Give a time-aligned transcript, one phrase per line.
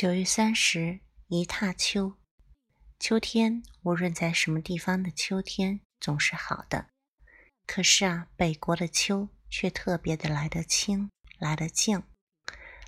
[0.00, 2.12] 九月三十，一踏秋。
[3.00, 6.90] 秋天，无论在什么地方的秋天，总是好的。
[7.66, 12.04] 可是啊，北国的秋却特别的来得清，来得静，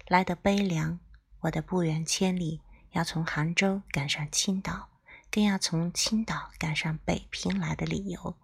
[0.06, 1.00] 来得悲凉。
[1.40, 2.60] 我的不远千里，
[2.92, 4.90] 要从杭州赶上青岛，
[5.32, 8.36] 更要从青岛赶上北平来的理由，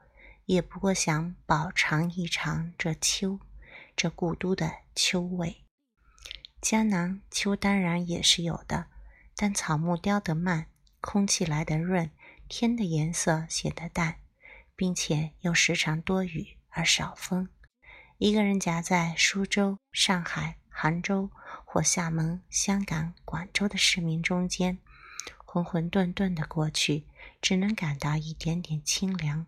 [0.47, 3.39] 也不过想饱尝一尝这秋，
[3.95, 5.66] 这故都的秋味。
[6.69, 8.87] 江南秋当然也是有的，
[9.37, 10.67] 但草木凋得慢，
[11.01, 12.11] 空气来得润，
[12.49, 14.17] 天的颜色显得淡，
[14.75, 17.49] 并且又时常多雨而少风。
[18.19, 21.31] 一个人夹在苏州、上海、杭州
[21.65, 24.79] 或厦门、香港、广州的市民中间，
[25.45, 27.07] 混混沌沌的过去，
[27.41, 29.47] 只能感到一点点清凉。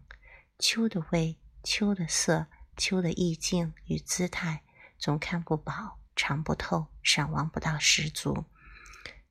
[0.60, 4.62] 秋的味，秋的色，秋的意境与姿态，
[4.96, 5.97] 总看不饱。
[6.18, 8.44] 尝不透，赏玩不到十足。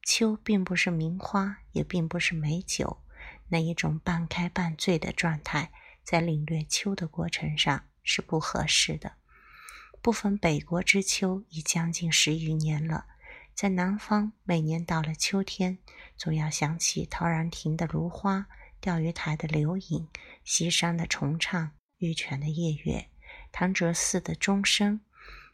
[0.02, 3.03] 秋并不是名花，也并不是美酒，
[3.50, 9.17] 那一种半开半醉的状态，在领略秋的过程上是不合适的。
[10.02, 13.06] 不逢北国之秋已将近十余年了，
[13.54, 15.80] 在南方，每年到了秋天，
[16.16, 18.48] 总要想起陶然亭的芦花、
[18.80, 20.08] 钓鱼台的柳影、
[20.45, 23.09] 西山的重唱、玉泉的夜月、
[23.52, 25.02] 潭柘寺的钟声。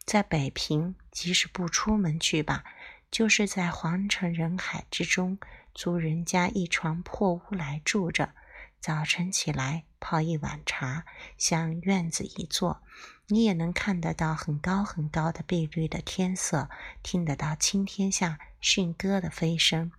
[0.05, 2.63] 在北平，即使不出门去吧，
[3.09, 5.39] 就是在皇城人海之中
[5.73, 8.33] 租人家一床破屋来住着。
[8.79, 11.05] 早晨起来泡一碗茶，
[11.37, 12.83] 向院子一坐，
[13.27, 16.69] 你也能看得到很高很高的碧绿的天色，
[17.01, 19.91] 听得到青天下驯鸽的飞声。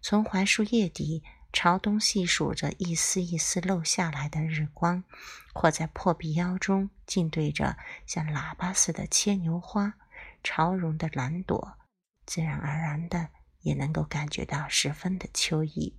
[0.00, 1.22] 从槐树叶底。
[1.52, 5.02] 朝东细数着一丝一丝漏下来的日光，
[5.52, 7.76] 或在破壁腰中静对着
[8.06, 9.94] 像喇叭似的牵牛花，
[10.44, 11.76] 潮绒的蓝朵，
[12.24, 13.30] 自然而然的
[13.62, 15.96] 也能够感觉到十分的秋意。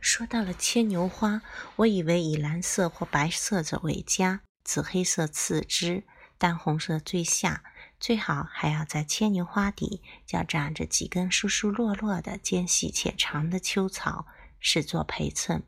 [0.00, 1.42] 说到了牵牛花，
[1.76, 6.04] 我以为以蓝色或白色者为佳，紫黑色次之，
[6.38, 7.62] 淡红色最下。
[8.04, 14.26] 最好还要在牵牛花底脚长着几根疏疏落落的尖细且长的秋草，
[14.60, 15.62] 视作陪衬。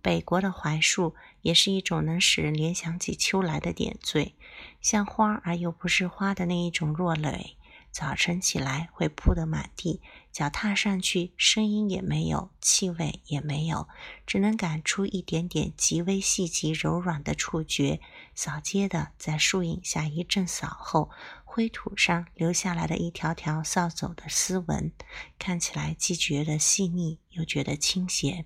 [0.00, 4.36] 北国的槐树也是一种能使人联想起秋来的点缀，
[4.80, 7.56] 像花而又不是花的那一种落蕾。
[7.90, 10.00] 早晨起来会铺得满地，
[10.32, 13.86] 脚踏上去声音也没有，气味也没有，
[14.26, 18.00] 只能感出一点点极微细极柔软的触觉。
[18.34, 21.08] 扫街的在树影下一阵扫后，
[21.54, 24.90] 灰土上留下来的一条条扫帚的丝纹，
[25.38, 28.44] 看起来既觉得细腻，又觉得清闲。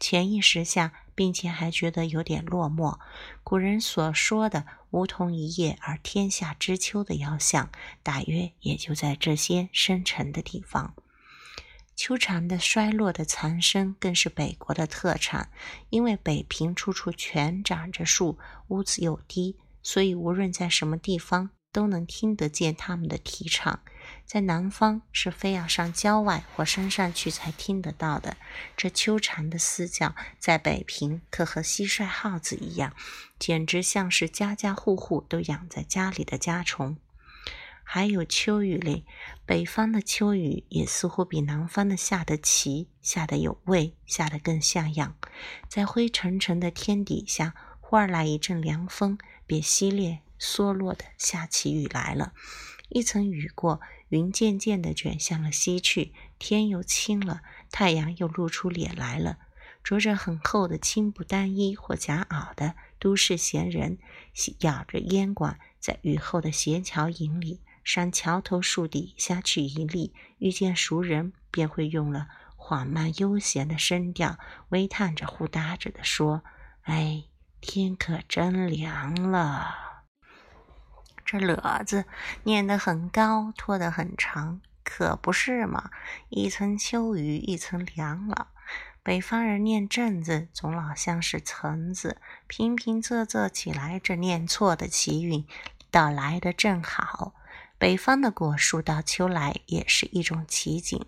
[0.00, 2.98] 潜意识下，并且还觉得有点落寞。
[3.44, 7.70] 古人所说的“梧桐一叶而天下知秋”的遥想，
[8.02, 10.94] 大约也就在这些深沉的地方。
[11.94, 15.50] 秋蝉的衰落的残声，更是北国的特产。
[15.90, 18.38] 因为北平处处全长着树，
[18.68, 23.80] 屋子又低，所以无论在什么地方，都能听得见它们的啼唱。
[24.24, 28.36] 在南方是非要上郊外或山上去才听得到的。
[28.76, 32.94] 这秋蝉的嘶叫，在北平可和蟋蟀、耗子一样，
[33.38, 36.96] 简直像是家家户户都养在家里的家虫。
[37.88, 39.04] 还有秋雨嘞，
[39.44, 45.16] 北方的秋雨也似乎比南方的下得齐，下得有味，下得更像样。
[45.68, 49.16] 在灰沉沉的天底下，忽而来一阵凉风，
[49.46, 52.32] 便淅沥缩落的下起雨来了。
[52.88, 59.38] 一层雨过，云渐渐地卷向了西去，天又清了，太阳又露出脸来了。
[59.82, 63.98] 着着很厚的青布单衣或夹袄的都市闲人，
[64.60, 72.26] 咬着烟管，在雨后的斜桥影里，上桥头树底下去一立，遇见熟人，便会用了
[72.56, 74.38] 缓慢悠闲的声调，
[74.70, 76.42] 微叹着、呼答着的说
[76.82, 77.24] ：“哎，
[77.60, 79.85] 天可真凉了。”
[81.26, 82.04] 这“了”字
[82.44, 85.90] 念得很高，拖得很长，可不是嘛？
[86.28, 88.48] 一层秋雨一层凉了。
[89.02, 95.44] 北方人念“正”字，总老像是“层”字，平平仄仄起来，这念错的奇韵
[95.90, 97.34] 倒来得正好。
[97.78, 101.04] 北方的果树到秋来也是一种奇景：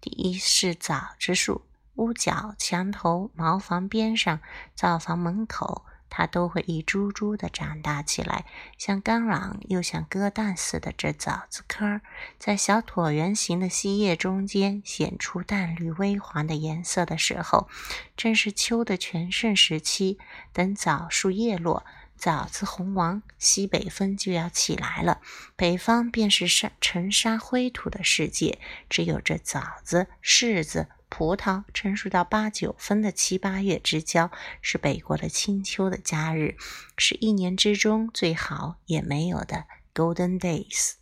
[0.00, 1.62] 第一是枣子树，
[1.94, 4.40] 屋角、墙头、茅房边上、
[4.74, 5.86] 灶房门口。
[6.10, 8.44] 它都会一株株的长大起来，
[8.76, 10.92] 像干朗又像鸽蛋似的。
[10.98, 12.02] 这枣子壳儿
[12.38, 17.68] 在小椭圆形的细叶中间显出淡绿微黄的颜色的时候，
[18.16, 20.18] 正是秋的全盛时期。
[20.52, 21.86] 等枣树叶落，
[22.16, 25.20] 枣子红王，西北风就要起来了。
[25.56, 28.58] 北方便是沙尘沙灰土的世界，
[28.88, 34.30] 只有这枣子、柿子、葡萄成熟到八九分的七八月之交，
[34.62, 36.56] 是北国的清秋的佳日，
[36.96, 40.99] 是一年之中最好也没有的 Golden Days。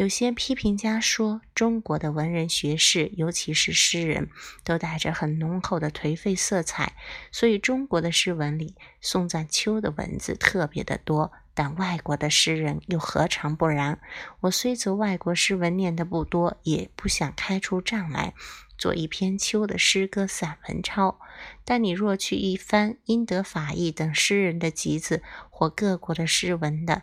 [0.00, 4.30] 有些批评家说，中国的文人学士，尤其是诗人，
[4.64, 6.94] 都带着很浓厚的颓废色彩，
[7.30, 11.30] 所以中国的诗文里颂赞秋的文字特别的多。
[11.52, 14.00] 但外国的诗人又何尝不然？
[14.40, 18.32] 我虽则外国诗文念得不多，也不想开出账来
[18.78, 21.20] 做一篇秋的诗歌散文抄。
[21.66, 27.02] 但你若去一翻英德法意等诗人的集子，或各国的诗文的，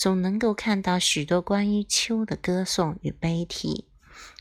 [0.00, 3.89] 总能够看到许多关于秋的歌颂与悲啼。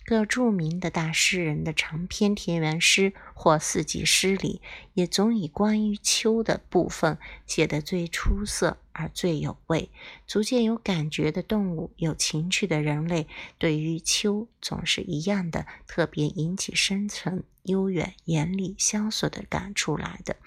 [0.09, 4.59] 各著名的大诗人的长篇田园诗或四季诗里，
[4.95, 9.91] 也总以关于秋的部分写得最出色而最有味。
[10.25, 13.27] 逐渐有感觉的动物，有情趣的人类，
[13.59, 20.37] 对于秋总是一样的，特别引起深沉、悠远、严厉、萧索的感触来的。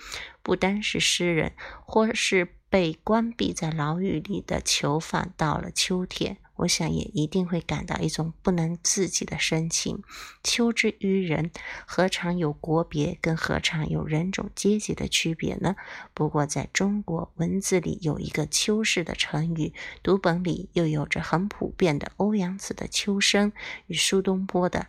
[0.43, 1.53] 不单是诗人，
[1.87, 2.49] 或是。
[2.73, 10.02] 被关闭在牢狱里的囚犯，到了秋天，我想也一定会感到一种不能自己的深情。
[10.43, 11.50] 秋之于人，
[11.87, 15.76] 何尝有国别，更何尝有人种阶级的区别呢？
[16.14, 19.72] 不过，在中国文字里有一个“秋氏”的成语，
[20.02, 23.50] 读本里又有着很普遍的欧阳子的《秋声》
[23.87, 24.88] 与苏东坡的。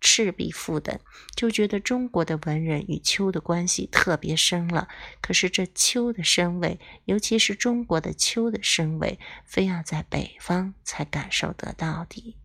[0.00, 0.98] 赤壁赋等，
[1.34, 4.88] 就觉得中国的文人与秋的关系特别深了。
[5.20, 12.36] 可是这秋的深味，尤其是中国的秋的深味，非要在北方才感受得到的。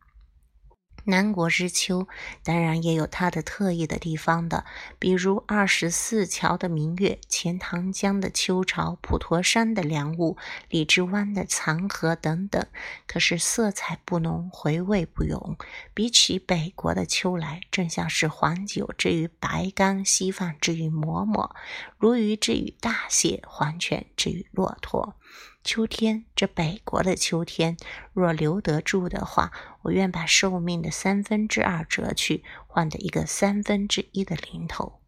[1.06, 2.08] 南国之秋，
[2.44, 4.66] 当然也有它的特异的地方的，
[5.00, 10.38] 比如二十四桥的明月、钱塘江的秋潮、普陀山的凉雾、
[10.70, 12.66] 荔枝湾的残荷等等。
[13.06, 15.58] 可是色彩不浓，回味不永。
[15.94, 21.56] 比起北国的秋来，正像是黄酒之于白干，稀饭之于馍馍，
[22.00, 25.16] 鲈鱼之于大蟹，黄犬之于骆驼。
[25.63, 27.77] 秋天，这北国的秋天，
[28.12, 35.00] 若留得住的话，我愿把寿命的三分之二折去，换得一个三分之一的零头。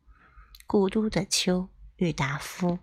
[0.65, 1.67] 故都的秋，
[1.97, 2.79] 郁达夫。